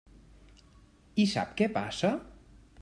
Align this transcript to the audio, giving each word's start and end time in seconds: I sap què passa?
I 1.25 1.27
sap 1.35 1.55
què 1.61 1.71
passa? 1.79 2.13